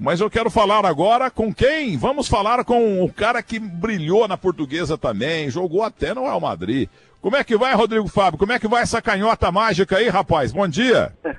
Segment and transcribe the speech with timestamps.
[0.00, 1.98] Mas eu quero falar agora com quem?
[1.98, 6.88] Vamos falar com o cara que brilhou na portuguesa também, jogou até no Real Madrid.
[7.20, 8.38] Como é que vai, Rodrigo Fábio?
[8.38, 10.52] Como é que vai essa canhota mágica aí, rapaz?
[10.52, 11.12] Bom dia.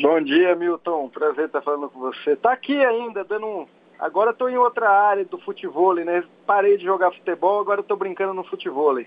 [0.00, 1.10] Bom dia, Milton.
[1.10, 2.34] Prazer estar falando com você.
[2.34, 3.66] Tá aqui ainda, dando um.
[3.98, 6.24] Agora estou em outra área do futebol, né?
[6.46, 8.98] Parei de jogar futebol, agora estou brincando no futebol.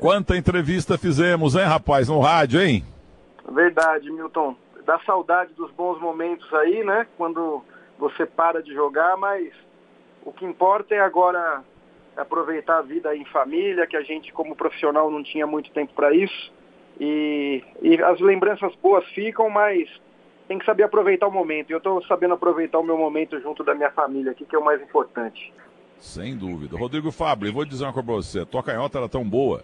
[0.00, 2.84] Quanta entrevista fizemos, hein, rapaz, no rádio, hein?
[3.48, 4.56] Verdade, Milton
[4.90, 7.06] dá saudade dos bons momentos aí, né?
[7.16, 7.62] Quando
[7.96, 9.52] você para de jogar, mas
[10.24, 11.62] o que importa é agora
[12.16, 16.12] aproveitar a vida em família, que a gente como profissional não tinha muito tempo para
[16.12, 16.52] isso.
[16.98, 19.88] E, e, as lembranças boas ficam, mas
[20.48, 21.70] tem que saber aproveitar o momento.
[21.70, 24.58] E eu estou sabendo aproveitar o meu momento junto da minha família aqui, que é
[24.58, 25.52] o mais importante.
[25.98, 26.76] Sem dúvida.
[26.76, 28.40] Rodrigo eu vou dizer uma coisa para você.
[28.40, 29.62] A tua canhota era tão boa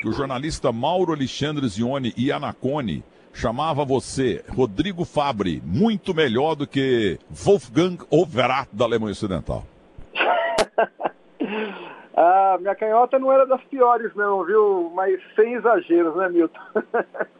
[0.00, 3.02] que o jornalista Mauro Alexandre Zione e Anacone
[3.38, 9.62] chamava você, Rodrigo Fabre, muito melhor do que Wolfgang Overath da Alemanha Ocidental.
[12.16, 14.90] ah, minha canhota não era das piores não, viu?
[14.92, 16.60] Mas sem exageros, né, Milton?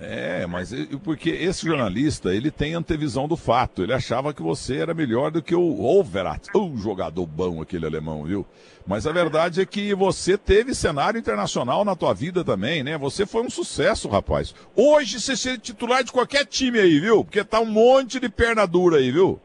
[0.00, 0.72] É, mas
[1.04, 3.82] porque esse jornalista, ele tem antevisão do fato.
[3.82, 8.24] Ele achava que você era melhor do que o Overath, um jogador bom aquele alemão,
[8.24, 8.44] viu?
[8.86, 12.98] Mas a verdade é que você teve cenário internacional na tua vida também, né?
[12.98, 14.54] Você foi um sucesso, rapaz.
[14.74, 17.24] Hoje você seria titular de qualquer time aí, viu?
[17.24, 19.40] Porque tá um monte de perna dura aí, viu?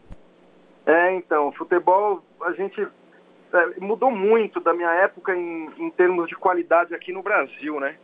[0.88, 6.36] É, então, futebol, a gente é, mudou muito da minha época em, em termos de
[6.36, 7.96] qualidade aqui no Brasil, né?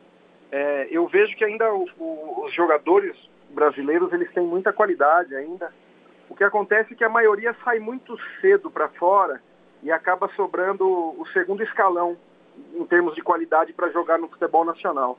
[0.56, 3.18] É, eu vejo que ainda o, o, os jogadores
[3.50, 5.74] brasileiros eles têm muita qualidade ainda.
[6.30, 9.42] O que acontece é que a maioria sai muito cedo para fora
[9.82, 12.16] e acaba sobrando o segundo escalão
[12.76, 15.18] em termos de qualidade para jogar no futebol nacional.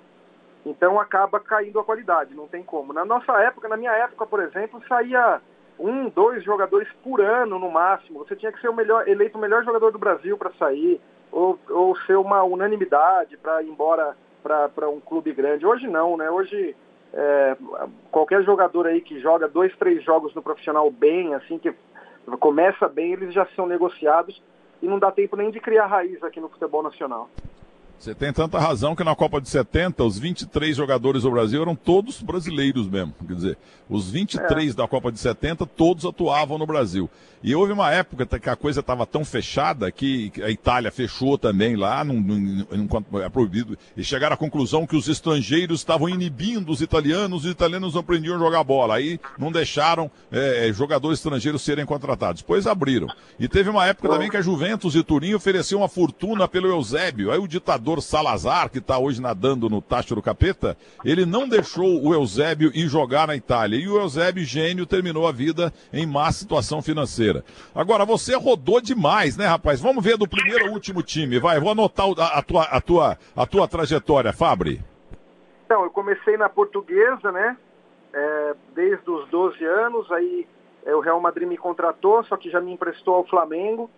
[0.64, 2.92] Então acaba caindo a qualidade, não tem como.
[2.92, 5.40] Na nossa época, na minha época, por exemplo, saía
[5.80, 8.20] um, dois jogadores por ano no máximo.
[8.20, 11.00] Você tinha que ser o melhor, eleito o melhor jogador do Brasil para sair,
[11.32, 15.64] ou, ou ser uma unanimidade para ir embora para um clube grande.
[15.64, 16.30] Hoje não, né?
[16.30, 16.76] Hoje
[17.14, 17.56] é,
[18.10, 21.74] qualquer jogador aí que joga dois, três jogos no profissional bem, assim, que
[22.38, 24.40] começa bem, eles já são negociados
[24.82, 27.30] e não dá tempo nem de criar raiz aqui no futebol nacional.
[27.98, 31.74] Você tem tanta razão que na Copa de 70, os 23 jogadores do Brasil eram
[31.74, 33.14] todos brasileiros mesmo.
[33.26, 34.76] Quer dizer, os 23 é.
[34.76, 37.08] da Copa de 70, todos atuavam no Brasil.
[37.42, 41.76] E houve uma época que a coisa estava tão fechada que a Itália fechou também
[41.76, 42.02] lá,
[43.22, 47.92] é proibido, e chegaram à conclusão que os estrangeiros estavam inibindo os italianos, os italianos
[47.94, 48.96] não aprendiam a jogar bola.
[48.96, 52.40] Aí não deixaram é, jogadores estrangeiros serem contratados.
[52.40, 53.08] Depois abriram.
[53.38, 57.30] E teve uma época também que a Juventus e Turim ofereciam uma fortuna pelo Eusébio.
[57.30, 62.02] Aí o ditador Salazar, que está hoje nadando no tacho do capeta, ele não deixou
[62.02, 63.78] o Eusébio ir jogar na Itália.
[63.78, 67.44] E o Eusébio, gênio, terminou a vida em má situação financeira.
[67.74, 69.80] Agora, você rodou demais, né, rapaz?
[69.80, 71.60] Vamos ver do primeiro ao último time, vai.
[71.60, 74.80] Vou anotar a, a, tua, a, tua, a tua trajetória, Fabri.
[75.66, 77.56] Então, eu comecei na portuguesa, né?
[78.12, 80.46] É, desde os 12 anos, aí
[80.84, 83.90] é, o Real Madrid me contratou, só que já me emprestou ao Flamengo.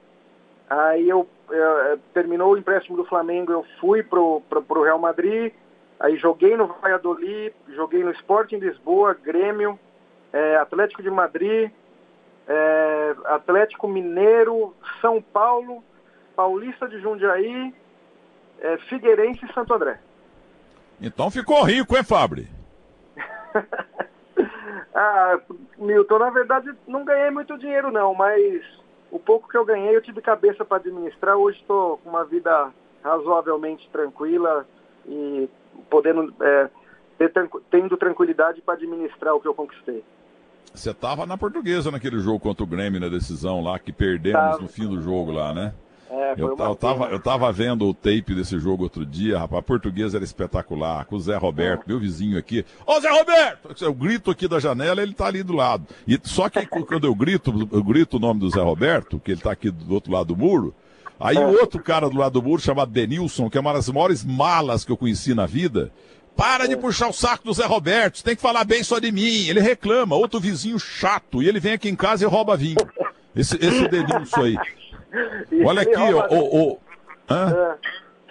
[0.69, 5.53] Aí eu é, terminou o empréstimo do Flamengo, eu fui pro, pro, pro Real Madrid,
[6.01, 9.79] aí joguei no Valladolid, joguei no Sporting Lisboa, Grêmio,
[10.33, 11.71] é, Atlético de Madrid,
[12.49, 15.83] é, Atlético Mineiro, São Paulo,
[16.35, 17.73] Paulista de Jundiaí,
[18.61, 20.01] é, Figueirense e Santo André.
[21.01, 22.49] Então ficou rico, hein, Fabre?
[24.95, 25.39] ah,
[25.79, 28.63] Milton, na verdade não ganhei muito dinheiro não, mas
[29.17, 31.37] o pouco que eu ganhei eu tive cabeça para administrar.
[31.37, 32.71] Hoje estou com uma vida
[33.03, 34.67] razoavelmente tranquila
[35.09, 35.49] e
[35.89, 36.69] podendo é,
[37.19, 37.33] ter,
[37.71, 40.05] tendo tranquilidade para administrar o que eu conquistei.
[40.75, 44.59] Você tava na portuguesa naquele jogo contra o Grêmio na decisão lá, que perdemos tava.
[44.59, 45.73] no fim do jogo lá, né?
[46.17, 49.59] É, eu, eu, tava, eu tava vendo o tape desse jogo outro dia, rapaz.
[49.59, 51.89] A portuguesa era espetacular, com o Zé Roberto, é.
[51.89, 52.65] meu vizinho aqui.
[52.87, 53.85] Ô Zé Roberto!
[53.85, 55.87] Eu grito aqui da janela, ele tá ali do lado.
[56.09, 59.43] E só que quando eu grito, eu grito o nome do Zé Roberto, que ele
[59.43, 60.75] tá aqui do outro lado do muro,
[61.21, 61.61] aí o é.
[61.61, 64.93] outro cara do lado do muro, chamado Denilson, que é uma das maiores malas que
[64.93, 65.93] eu conheci na vida,
[66.35, 69.49] para de puxar o saco do Zé Roberto, tem que falar bem só de mim.
[69.49, 72.77] Ele reclama, outro vizinho chato, e ele vem aqui em casa e rouba vinho.
[73.35, 74.57] Esse, esse Denilson aí.
[75.65, 76.35] Olha aqui, ó.
[76.35, 76.79] O, o,
[77.29, 77.77] é.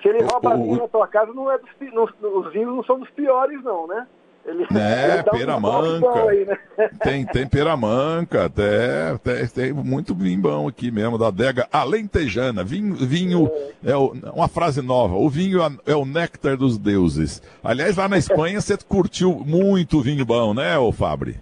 [0.01, 3.09] Se ele rouba vinho na tua casa, não é dos, os vinhos não são dos
[3.11, 4.05] piores, não, né?
[4.45, 6.29] Ele, é, pera manca.
[6.29, 6.55] Aí, né?
[7.01, 12.63] Tem, tem pera manca, até, tem, tem muito vinho aqui mesmo, da adega alentejana.
[12.63, 13.49] Vinho, vinho
[13.83, 17.41] é, é o, uma frase nova, o vinho é o néctar dos deuses.
[17.63, 21.39] Aliás, lá na Espanha você curtiu muito vinho bom, né, ô Fabri?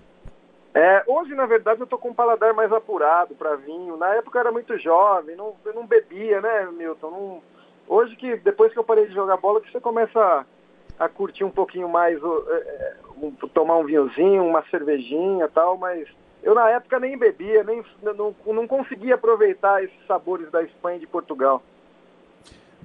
[0.74, 3.96] É, hoje, na verdade, eu tô com um paladar mais apurado para vinho.
[3.96, 7.12] Na época eu era muito jovem, não, eu não bebia, né, Milton?
[7.12, 7.42] Não,
[7.88, 11.44] hoje que, depois que eu parei de jogar bola, que você começa a, a curtir
[11.44, 16.08] um pouquinho mais, é, um, tomar um vinhozinho, uma cervejinha tal, mas
[16.42, 21.02] eu na época nem bebia, nem não, não conseguia aproveitar esses sabores da Espanha e
[21.02, 21.62] de Portugal.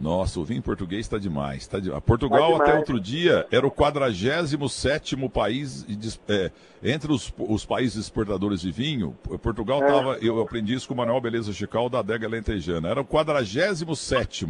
[0.01, 1.67] Nossa, o vinho português está demais.
[1.67, 1.91] Tá de...
[2.03, 2.69] Portugal, tá demais.
[2.69, 5.85] até outro dia, era o 47 país
[6.29, 6.51] é,
[6.83, 9.17] entre os, os, países exportadores de vinho.
[9.43, 10.19] Portugal estava, é.
[10.23, 14.47] eu aprendi isso com o Manuel Beleza Chical da adega lentejana, era o 47.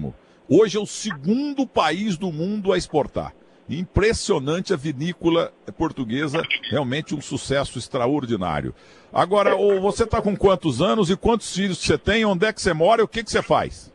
[0.49, 3.35] Hoje é o segundo país do mundo a exportar.
[3.69, 8.75] Impressionante a vinícola portuguesa, realmente um sucesso extraordinário.
[9.13, 12.25] Agora, você está com quantos anos e quantos filhos você tem?
[12.25, 13.93] Onde é que você mora e o que, que você faz?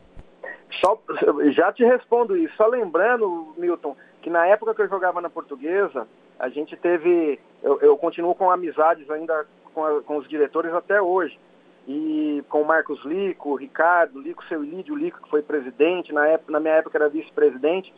[0.80, 0.98] Só,
[1.52, 2.54] já te respondo isso.
[2.56, 6.06] Só lembrando, Milton, que na época que eu jogava na portuguesa,
[6.38, 7.38] a gente teve.
[7.62, 11.38] Eu, eu continuo com amizades ainda com, a, com, os diretores até hoje.
[11.86, 16.50] E com o Marcos Lico, Ricardo, Lico, seu Ilídio Lico, que foi presidente, na, época,
[16.50, 17.92] na minha época era vice-presidente.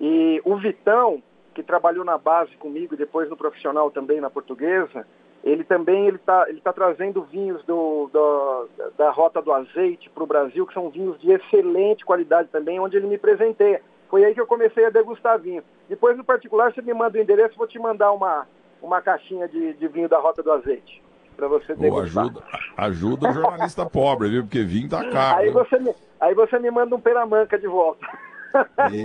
[0.00, 1.20] E o Vitão,
[1.52, 5.04] que trabalhou na base comigo e depois no profissional também na portuguesa,
[5.44, 10.24] ele também ele está ele tá trazendo vinhos do, do da Rota do Azeite para
[10.24, 13.82] o Brasil, que são vinhos de excelente qualidade também, onde ele me presenteia.
[14.08, 15.62] Foi aí que eu comecei a degustar vinho.
[15.88, 18.46] Depois, no particular, você me manda o endereço, vou te mandar uma,
[18.80, 21.02] uma caixinha de, de vinho da Rota do Azeite
[21.36, 22.24] para você degustar.
[22.24, 22.42] ajuda,
[22.76, 24.44] ajuda o jornalista pobre, viu?
[24.44, 25.40] Porque vinho tá caro.
[25.40, 28.06] Aí você, me, aí você me manda um peramanca de volta.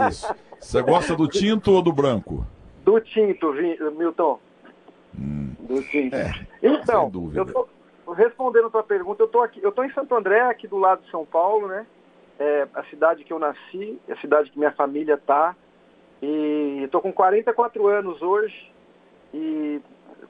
[0.10, 0.34] Isso.
[0.60, 2.46] Você gosta do tinto ou do branco?
[2.86, 3.52] Do tinto,
[3.98, 4.40] Milton.
[5.70, 5.80] Do.
[6.16, 7.68] É, então, eu tô,
[8.14, 11.04] respondendo a tua pergunta, eu tô aqui, eu tô em Santo André, aqui do lado
[11.04, 11.86] de São Paulo, né?
[12.40, 15.56] É a cidade que eu nasci, é a cidade que minha família tá.
[16.22, 18.72] E estou com 44 anos hoje
[19.32, 19.80] e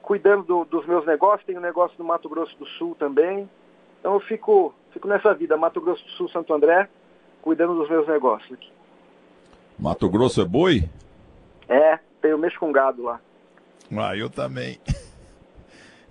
[0.02, 3.48] cuidando do, dos meus negócios, tenho um negócio no Mato Grosso do Sul também.
[3.98, 6.88] Então eu fico, fico nessa vida, Mato Grosso do Sul, Santo André,
[7.40, 8.70] cuidando dos meus negócios aqui.
[9.78, 10.84] Mato Grosso é boi?
[11.66, 13.20] É, tenho mexo com gado lá.
[13.96, 14.78] Ah, eu também.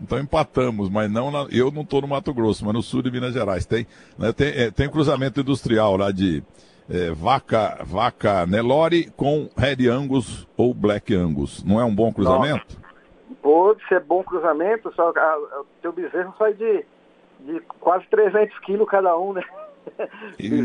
[0.01, 3.11] Então empatamos, mas não na, eu não estou no Mato Grosso, mas no sul de
[3.11, 3.65] Minas Gerais.
[3.65, 3.85] Tem,
[4.17, 6.43] né, tem, é, tem cruzamento industrial lá de
[6.89, 11.63] é, vaca, vaca Nelore com Red Angus ou Black Angus.
[11.63, 12.77] Não é um bom cruzamento?
[13.41, 16.85] Pode ser bom cruzamento, só o teu bezerro sai de,
[17.41, 19.43] de quase 300 quilos cada um, né?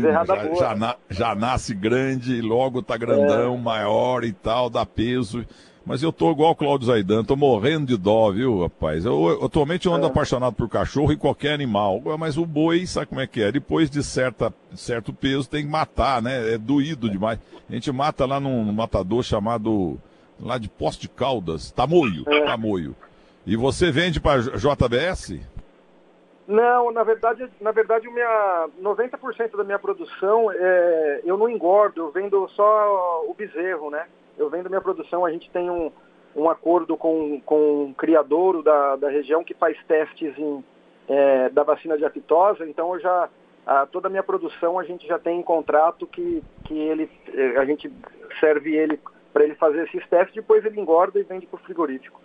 [0.01, 3.57] já, já, na, já, nasce grande, logo tá grandão, é.
[3.57, 5.45] maior e tal, dá peso.
[5.85, 9.05] Mas eu tô igual o Cláudio Zaidan, tô morrendo de dó, viu, rapaz?
[9.05, 10.09] Eu, atualmente eu ando é.
[10.09, 12.01] apaixonado por cachorro e qualquer animal.
[12.17, 13.51] Mas o boi, sabe como é que é?
[13.51, 16.55] Depois de certa, certo peso tem que matar, né?
[16.55, 17.39] É doído demais.
[17.69, 19.99] A gente mata lá num matador chamado,
[20.39, 22.45] lá de Poste de Caldas, Tamoio, é.
[22.45, 22.95] Tamoio.
[23.45, 25.39] E você vende para JBS?
[26.47, 32.11] Não, na verdade, na verdade, minha 90% da minha produção é, eu não engordo, eu
[32.11, 34.05] vendo só o bezerro, né?
[34.37, 35.91] Eu vendo minha produção, a gente tem um,
[36.35, 40.63] um acordo com, com um criadouro da, da região que faz testes em,
[41.07, 43.29] é, da vacina de aftosa, então eu já
[43.65, 47.09] a, toda a minha produção a gente já tem em contrato que, que ele,
[47.57, 47.91] a gente
[48.39, 48.99] serve ele
[49.33, 52.21] para ele fazer esses testes, depois ele engorda e vende para o frigorífico.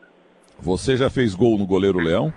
[0.58, 2.32] Você já fez gol no goleiro Leão?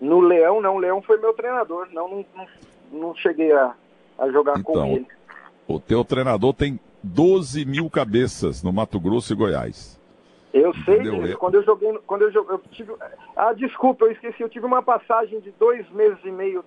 [0.00, 0.76] No Leão, não.
[0.76, 1.88] O Leão foi meu treinador.
[1.92, 2.46] Não, não, não,
[2.92, 3.74] não cheguei a,
[4.18, 5.06] a jogar então, com ele.
[5.66, 10.00] O teu treinador tem 12 mil cabeças no Mato Grosso e Goiás.
[10.54, 11.36] Eu sei disso.
[11.36, 12.94] Quando eu joguei, quando eu joguei, eu tive,
[13.36, 14.42] ah, desculpa, eu esqueci.
[14.42, 16.64] Eu tive uma passagem de dois meses e meio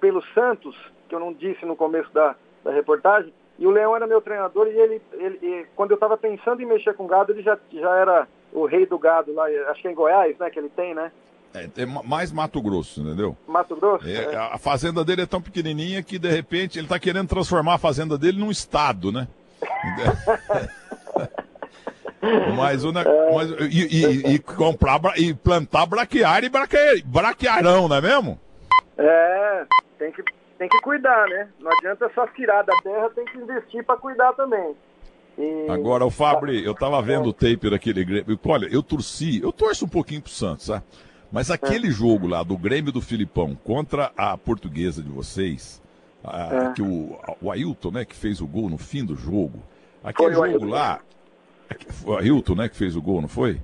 [0.00, 0.76] pelo Santos,
[1.08, 3.32] que eu não disse no começo da, da reportagem.
[3.58, 6.94] E o Leão era meu treinador e ele, ele quando eu estava pensando em mexer
[6.94, 9.94] com gado, ele já, já era o rei do gado lá, acho que é em
[9.94, 11.10] Goiás, né, que ele tem, né?
[11.52, 13.36] É, é mais Mato Grosso, entendeu?
[13.46, 14.06] Mato Grosso?
[14.06, 14.36] É, é.
[14.36, 18.16] A fazenda dele é tão pequenininha que, de repente, ele está querendo transformar a fazenda
[18.16, 19.26] dele num estado, né?
[22.56, 22.88] mas, é.
[23.34, 28.38] mas e, e, e, comprar e plantar braquiária e braque, braquiarão, não é mesmo?
[28.98, 29.64] É,
[29.98, 30.22] tem que,
[30.58, 31.48] tem que cuidar, né?
[31.58, 34.76] Não adianta só tirar da terra, tem que investir para cuidar também.
[35.38, 35.66] E...
[35.70, 38.38] Agora, o Fabri, eu tava vendo o tape daquele Grêmio.
[38.46, 40.84] Olha, eu torci, eu torço um pouquinho pro Santos, sabe?
[41.32, 41.90] Mas aquele é.
[41.90, 45.80] jogo lá do Grêmio do Filipão contra a portuguesa de vocês,
[46.24, 46.72] a, é.
[46.72, 49.62] que o, o Ailton, né, que fez o gol no fim do jogo,
[50.02, 51.00] aquele foi jogo lá,
[51.88, 53.60] foi o Ailton, né, que fez o gol, não foi?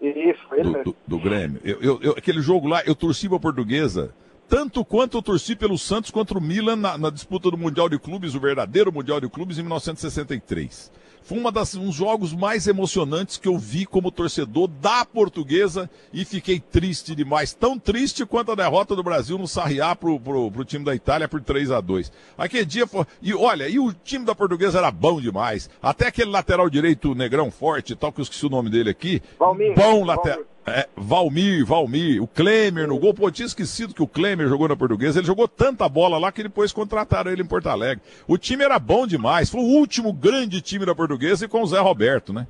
[0.00, 1.60] Isso, foi do, do, do, Grêmio.
[1.62, 4.14] Eu, eu, eu, aquele jogo lá, eu torci pra portuguesa,
[4.48, 7.98] tanto quanto eu torci pelo Santos contra o Milan na, na disputa do Mundial de
[7.98, 10.90] Clubes, o verdadeiro Mundial de Clubes, em 1963.
[11.22, 15.88] Foi uma das, um dos jogos mais emocionantes que eu vi como torcedor da portuguesa
[16.12, 17.52] e fiquei triste demais.
[17.52, 21.28] Tão triste quanto a derrota do Brasil no Sarriá pro, pro, pro time da Itália
[21.28, 23.04] por 3 a 2 Aquele dia foi.
[23.22, 25.68] E olha, e o time da portuguesa era bom demais.
[25.82, 29.22] Até aquele lateral direito negrão forte tal, que eu esqueci o nome dele aqui.
[29.38, 30.49] Valmir, bom lateral.
[30.70, 33.12] É, Valmir, Valmir, o Klemer no gol.
[33.12, 35.18] Pô, eu tinha esquecido que o Klemer jogou na portuguesa.
[35.18, 38.02] Ele jogou tanta bola lá que depois contrataram ele em Porto Alegre.
[38.26, 39.50] O time era bom demais.
[39.50, 42.46] Foi o último grande time da portuguesa e com o Zé Roberto, né?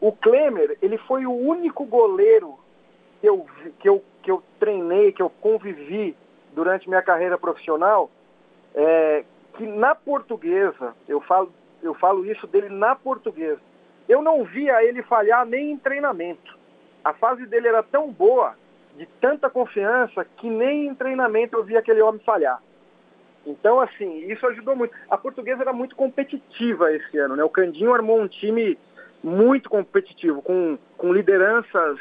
[0.00, 2.58] O Klemer, ele foi o único goleiro
[3.20, 3.46] que eu,
[3.80, 6.16] que eu, que eu treinei, que eu convivi
[6.54, 8.10] durante minha carreira profissional,
[8.74, 9.24] é,
[9.56, 13.60] que na portuguesa, eu falo, eu falo isso dele na portuguesa,
[14.08, 16.57] eu não via ele falhar nem em treinamento
[17.08, 18.54] a fase dele era tão boa,
[18.96, 22.60] de tanta confiança, que nem em treinamento eu via aquele homem falhar.
[23.46, 24.94] Então, assim, isso ajudou muito.
[25.08, 27.42] A portuguesa era muito competitiva esse ano, né?
[27.42, 28.78] O Candinho armou um time
[29.24, 31.98] muito competitivo, com, com lideranças,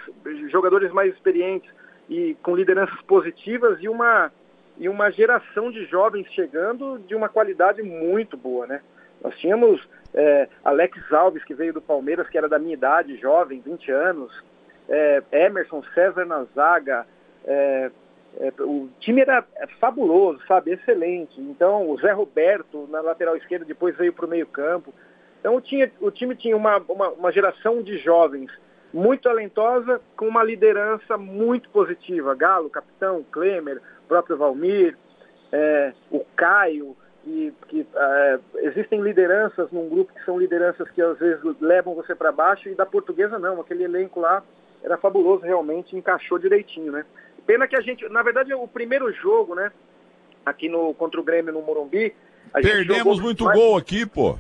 [0.50, 1.72] jogadores mais experientes
[2.10, 4.30] e com lideranças positivas e uma,
[4.78, 8.82] e uma geração de jovens chegando de uma qualidade muito boa, né?
[9.24, 9.82] Nós tínhamos
[10.14, 14.44] é, Alex Alves, que veio do Palmeiras, que era da minha idade, jovem, 20 anos,
[14.90, 17.06] é, Emerson, César na zaga,
[17.46, 17.92] é,
[18.40, 19.44] é, o time era
[19.80, 21.40] fabuloso, sabe, excelente.
[21.42, 24.94] Então, o Zé Roberto na lateral esquerda depois veio para o meio campo.
[25.40, 25.56] Então,
[26.02, 28.52] o time tinha uma, uma, uma, geração de jovens
[28.94, 32.36] muito talentosa, com uma liderança muito positiva.
[32.36, 34.98] Galo, capitão, Klemer, próprio Valmir,
[35.52, 41.18] é, o Caio, que, que é, existem lideranças num grupo que são lideranças que às
[41.18, 44.44] vezes levam você para baixo, e da portuguesa não, aquele elenco lá
[44.84, 47.06] era fabuloso realmente, encaixou direitinho, né?
[47.46, 49.72] Pena que a gente, na verdade, o primeiro jogo, né,
[50.46, 52.14] aqui no contra o Grêmio no Morumbi,
[52.54, 53.58] perdemos muito mais...
[53.58, 54.38] gol aqui, pô.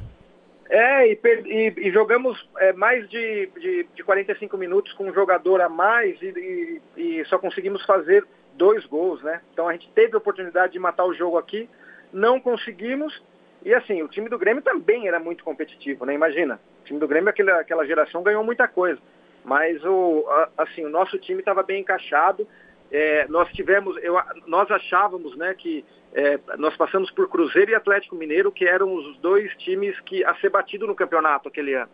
[0.69, 1.45] É, e, per...
[1.45, 6.21] e, e jogamos é, mais de, de, de 45 minutos com um jogador a mais
[6.21, 8.25] e, e, só conseguimos fazer
[8.55, 9.41] dois gols, né?
[9.53, 11.69] Então a gente teve a oportunidade de matar o jogo aqui,
[12.11, 13.21] não conseguimos.
[13.63, 16.13] E assim, o time do Grêmio também era muito competitivo, né?
[16.13, 18.99] Imagina, o time do Grêmio, aquela, aquela geração, ganhou muita coisa.
[19.47, 20.25] Mas o,
[20.57, 22.45] assim, o nosso time estava bem encaixado.
[22.91, 28.17] É, nós tivemos, eu, nós achávamos né, que é, nós passamos por Cruzeiro e Atlético
[28.17, 31.89] Mineiro, que eram os dois times que a ser batido no campeonato aquele ano.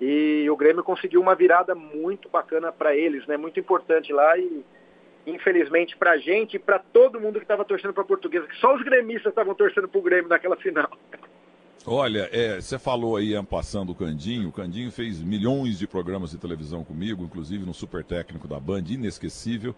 [0.00, 4.64] E o Grêmio conseguiu uma virada muito bacana para eles, né, muito importante lá e
[5.26, 8.56] infelizmente para a gente e para todo mundo que estava torcendo para a Portuguesa, que
[8.58, 10.88] só os gremistas estavam torcendo para o Grêmio naquela final.
[11.90, 14.50] Olha, é, você falou aí, passando o Candinho.
[14.50, 18.84] O Candinho fez milhões de programas de televisão comigo, inclusive no Super Técnico da Band,
[18.90, 19.74] inesquecível.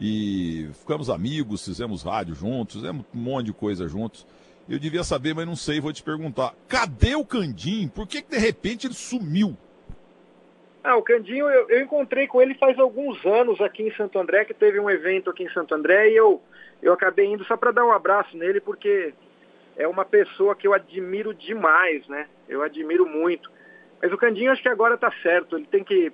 [0.00, 4.26] E ficamos amigos, fizemos rádio juntos, fizemos um monte de coisa juntos.
[4.66, 6.54] Eu devia saber, mas não sei, vou te perguntar.
[6.66, 7.90] Cadê o Candinho?
[7.90, 9.54] Por que, que de repente ele sumiu?
[10.82, 14.46] Ah, o Candinho, eu, eu, encontrei com ele faz alguns anos aqui em Santo André,
[14.46, 16.40] que teve um evento aqui em Santo André, e eu,
[16.82, 19.12] eu acabei indo só para dar um abraço nele, porque
[19.76, 22.28] é uma pessoa que eu admiro demais, né?
[22.48, 23.50] Eu admiro muito.
[24.00, 26.12] Mas o Candinho acho que agora está certo, ele tem que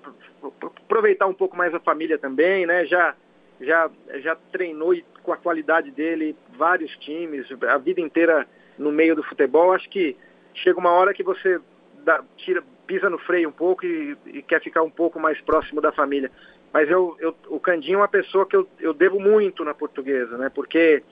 [0.84, 2.84] aproveitar um pouco mais a família também, né?
[2.84, 3.14] Já,
[3.60, 8.46] já, já treinou com a qualidade dele vários times, a vida inteira
[8.78, 9.72] no meio do futebol.
[9.72, 10.16] Acho que
[10.54, 11.60] chega uma hora que você
[12.04, 15.80] dá, tira, pisa no freio um pouco e, e, quer ficar um pouco mais próximo
[15.80, 16.30] da família.
[16.72, 20.36] Mas eu, eu, o Candinho é uma pessoa que eu, eu devo muito na portuguesa,
[20.36, 20.50] né?
[20.54, 21.02] Porque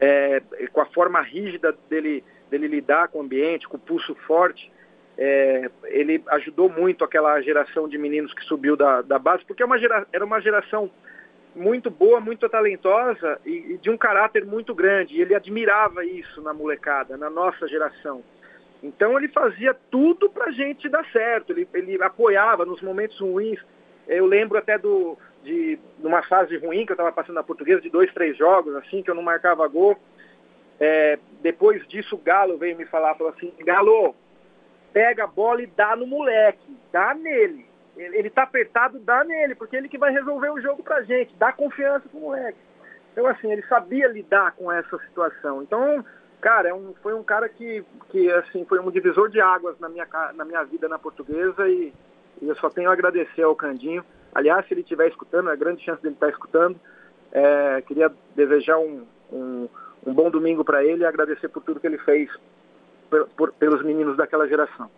[0.00, 4.70] é, com a forma rígida dele, dele lidar com o ambiente, com o pulso forte,
[5.18, 9.66] é, ele ajudou muito aquela geração de meninos que subiu da, da base, porque é
[9.66, 10.90] uma gera, era uma geração
[11.54, 15.16] muito boa, muito talentosa e, e, de um caráter muito grande.
[15.16, 18.22] E ele admirava isso na molecada, na nossa geração.
[18.82, 21.52] Então ele fazia tudo para a gente dar certo.
[21.52, 23.58] Ele, ele apoiava nos momentos ruins.
[24.06, 27.90] Eu lembro até do, de numa fase ruim que eu estava passando na portuguesa, de
[27.90, 29.96] dois, três jogos, assim, que eu não marcava gol.
[30.78, 34.14] É, depois disso o Galo veio me falar, falou assim, Galo,
[34.92, 37.66] pega a bola e dá no moleque, dá nele.
[37.96, 41.34] Ele, ele tá apertado, dá nele, porque ele que vai resolver o jogo pra gente,
[41.36, 42.58] dá confiança pro moleque.
[43.12, 45.62] Então, assim, ele sabia lidar com essa situação.
[45.62, 46.04] Então,
[46.40, 49.88] cara, é um, foi um cara que, que, assim, foi um divisor de águas na
[49.88, 51.94] minha, na minha vida na portuguesa e,
[52.40, 54.04] e eu só tenho a agradecer ao Candinho
[54.36, 56.78] Aliás, se ele estiver escutando, é grande chance dele estar escutando.
[57.32, 59.02] É, queria desejar um,
[59.32, 59.66] um,
[60.06, 62.28] um bom domingo para ele e agradecer por tudo que ele fez
[63.08, 64.90] por, por, pelos meninos daquela geração.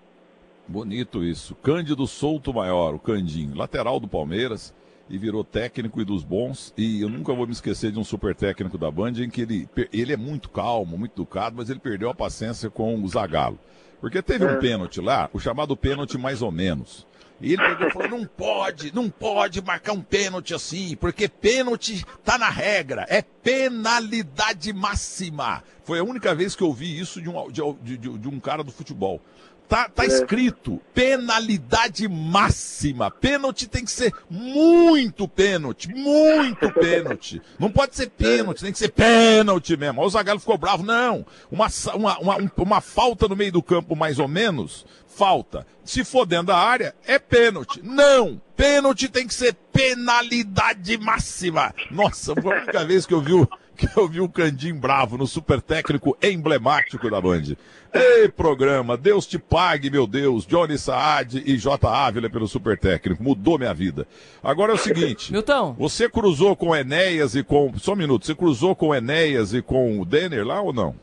[0.67, 1.55] Bonito isso.
[1.63, 4.75] Cândido Souto Maior, o Candinho, lateral do Palmeiras.
[5.09, 6.75] e virou técnico e dos bons.
[6.77, 9.69] E eu nunca vou me esquecer de um super técnico da Band em que ele,
[9.93, 13.59] ele é muito calmo, muito educado, mas ele perdeu a paciência com o Zagallo.
[14.01, 14.57] Porque teve um é.
[14.57, 17.08] pênalti lá, o chamado pênalti mais ou menos.
[17.41, 22.05] E ele pegou e falou: não pode, não pode marcar um pênalti assim, porque pênalti
[22.25, 25.63] tá na regra, é penalidade máxima.
[25.85, 28.65] Foi a única vez que eu ouvi isso de um, de, de, de um cara
[28.65, 29.21] do futebol.
[29.69, 30.07] Tá, tá é.
[30.07, 33.11] escrito penalidade máxima.
[33.11, 37.43] Pênalti tem que ser muito pênalti, muito pênalti.
[37.59, 40.03] Não pode ser pênalti, tem que ser pênalti mesmo.
[40.03, 40.83] o Zagallo ficou bravo.
[40.83, 44.87] Não, uma, uma, uma, uma falta no meio do campo mais ou menos,
[45.19, 45.67] falta.
[45.85, 47.81] Se for dentro da área, é pênalti.
[47.83, 48.41] Não!
[48.57, 51.75] Pênalti tem que ser penalidade máxima.
[51.91, 55.17] Nossa, foi a única vez que eu vi o, que eu vi o Candim bravo
[55.17, 57.57] no super técnico emblemático da Band.
[57.93, 61.89] Ei, programa, Deus te pague, meu Deus, Johnny Saad e J.
[61.89, 64.07] Ávila pelo super técnico, mudou minha vida.
[64.43, 65.75] Agora é o seguinte, Milton.
[65.79, 70.01] você cruzou com Enéas e com, só um minuto, você cruzou com Enéas e com
[70.01, 70.95] o Denner lá ou não?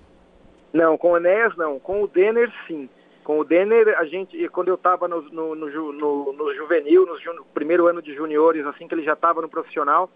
[0.74, 2.90] Não, com o Enéas não, com o Denner sim.
[3.26, 7.88] Com o Denner, a gente, quando eu estava no, no, no, no, juvenil, no primeiro
[7.88, 10.08] ano de juniores, assim que ele já estava no profissional,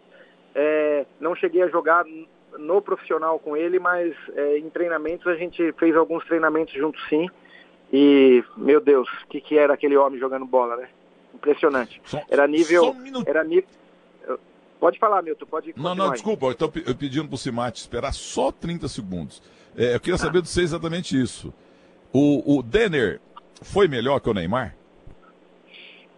[0.54, 2.06] é, não cheguei a jogar
[2.60, 7.28] no profissional com ele, mas é, em treinamentos a gente fez alguns treinamentos juntos sim.
[7.92, 10.88] E, meu Deus, o que, que era aquele homem jogando bola, né?
[11.34, 12.00] Impressionante.
[12.30, 12.92] Era nível.
[12.92, 13.68] Um era nível.
[14.80, 18.52] Pode falar, Milton, pode Não, não, desculpa, eu estou pedindo para o Simate esperar só
[18.52, 19.42] 30 segundos.
[19.76, 20.20] É, eu queria ah.
[20.20, 21.52] saber de você exatamente isso.
[22.12, 23.20] O, o Denner
[23.62, 24.76] foi melhor que o Neymar?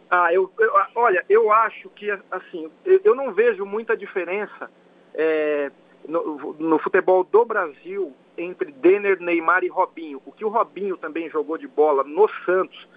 [0.09, 4.69] Ah, eu, eu olha, eu acho que assim, eu, não vejo muita diferença
[5.13, 5.71] é,
[6.05, 10.21] no, no, futebol do Brasil entre Denner, Neymar e Robinho.
[10.25, 12.87] O que o Robinho também jogou de bola no Santos,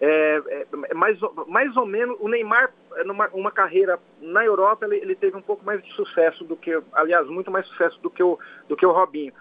[0.00, 2.72] é, é, é mais, mais ou menos, o Neymar,
[3.04, 6.82] numa uma carreira na Europa, ele, ele, teve um pouco mais de sucesso do que,
[6.94, 9.32] aliás, muito mais sucesso do que o, do que o Robinho.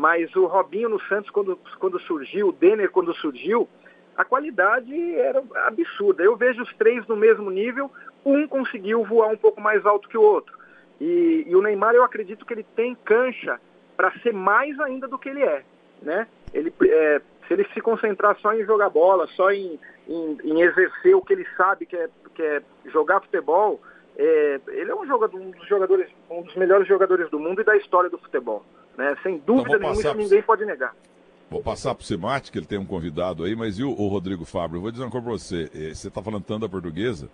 [0.00, 3.68] Mas o Robinho no Santos, quando, quando surgiu, o Denner, quando surgiu,
[4.16, 6.22] a qualidade era absurda.
[6.22, 7.90] Eu vejo os três no mesmo nível,
[8.24, 10.56] um conseguiu voar um pouco mais alto que o outro.
[10.98, 13.60] E, e o Neymar, eu acredito que ele tem cancha
[13.94, 15.62] para ser mais ainda do que ele é.
[16.00, 16.26] Né?
[16.54, 21.14] Ele, é, se ele se concentrar só em jogar bola, só em, em, em exercer
[21.14, 23.78] o que ele sabe, que é, que é jogar futebol,
[24.16, 27.64] é, ele é um, jogador, um dos jogadores, um dos melhores jogadores do mundo e
[27.64, 28.64] da história do futebol.
[29.00, 29.16] Né?
[29.22, 30.94] Sem dúvida então, nenhuma, isso ninguém pode negar.
[31.48, 34.08] Vou passar para o Simate, que ele tem um convidado aí, mas e o, o
[34.08, 34.76] Rodrigo Fábio?
[34.76, 35.70] Eu vou dizer uma coisa para você.
[35.74, 37.30] Eh, você está falando tanto da portuguesa.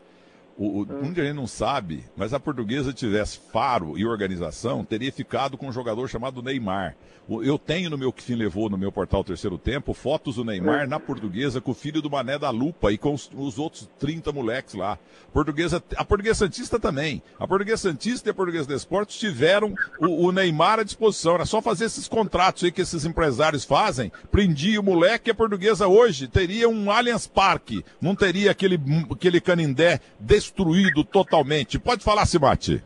[0.57, 0.87] O, o, hum.
[1.03, 5.73] Muita gente não sabe, mas a portuguesa tivesse faro e organização, teria ficado com um
[5.73, 6.97] jogador chamado Neymar.
[7.29, 10.87] Eu tenho no meu que fim levou no meu portal Terceiro Tempo fotos do Neymar
[10.87, 10.89] hum.
[10.89, 14.33] na portuguesa com o filho do Mané da Lupa e com os, os, outros 30
[14.33, 14.97] moleques lá.
[15.33, 17.21] Portuguesa, a portuguesa Santista também.
[17.39, 21.35] A portuguesa Santista e a portuguesa Desportos tiveram o, o, Neymar à disposição.
[21.35, 24.13] Era só fazer esses contratos aí que esses empresários fazem.
[24.31, 27.85] Prendia o moleque e a portuguesa hoje teria um Allianz Parque.
[28.01, 30.01] Não teria aquele, aquele canindé
[30.47, 31.79] destruído totalmente.
[31.79, 32.83] Pode falar, Simate.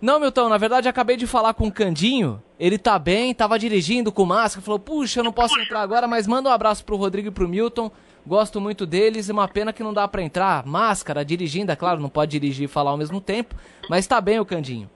[0.00, 2.42] Não, Milton, na verdade acabei de falar com o Candinho.
[2.58, 6.26] Ele tá bem, tava dirigindo com máscara, falou: Puxa, eu não posso entrar agora, mas
[6.26, 7.90] manda um abraço pro Rodrigo e pro Milton.
[8.26, 10.64] Gosto muito deles, é uma pena que não dá para entrar.
[10.66, 13.54] Máscara, dirigindo, é claro, não pode dirigir e falar ao mesmo tempo,
[13.88, 14.88] mas tá bem o Candinho.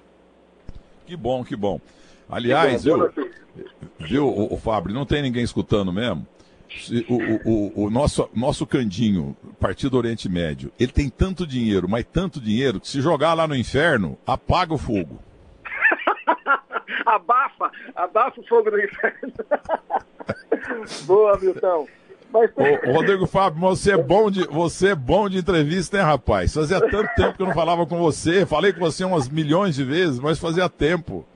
[1.07, 1.81] Que bom, que bom.
[2.31, 3.31] Aliás, que bom, eu,
[3.99, 6.27] viu, o, o Fábio, não tem ninguém escutando mesmo?
[7.09, 12.41] O, o, o, nosso, nosso Candinho, Partido Oriente Médio, ele tem tanto dinheiro, mas tanto
[12.41, 15.19] dinheiro, que se jogar lá no inferno, apaga o fogo.
[17.07, 19.33] abafa, abafa o fogo do inferno.
[21.07, 21.89] Boa, Milton.
[22.31, 22.51] Mas...
[22.57, 26.53] Ô, Rodrigo Fábio, você é, bom de, você é bom de entrevista, hein, rapaz?
[26.53, 28.45] Fazia tanto tempo que eu não falava com você.
[28.45, 31.27] Falei com você umas milhões de vezes, mas fazia tempo.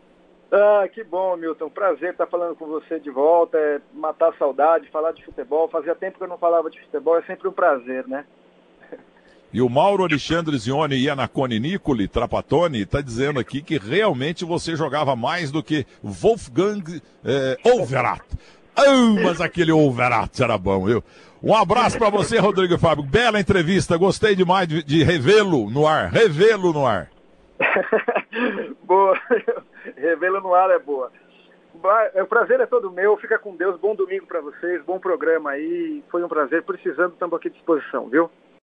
[0.52, 1.70] Ah, que bom, Milton.
[1.70, 5.66] Prazer estar falando com você de volta, é matar a saudade, falar de futebol.
[5.68, 8.26] Fazia tempo que eu não falava de futebol, é sempre um prazer, né?
[9.50, 14.76] E o Mauro Alexandre Zione e Anacone Nicoli Trapatoni está dizendo aqui que realmente você
[14.76, 18.24] jogava mais do que Wolfgang é, Overath.
[18.78, 21.04] Oh, mas aquele Overath era bom, viu?
[21.42, 23.04] Um abraço para você, Rodrigo Fábio.
[23.04, 26.10] Bela entrevista, gostei demais de, de revê-lo no ar.
[26.10, 27.10] Revê-lo no ar.
[28.84, 29.18] boa.
[29.96, 31.10] Revela no ar é boa.
[31.74, 33.16] O prazer é todo meu.
[33.16, 33.78] Fica com Deus.
[33.80, 34.82] Bom domingo para vocês.
[34.84, 36.02] Bom programa aí.
[36.10, 36.62] Foi um prazer.
[36.62, 38.30] Precisando, estamos aqui à disposição, viu?